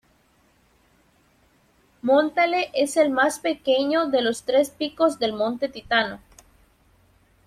[2.01, 6.19] Montale es el más pequeño de los tres picos del Monte Titano.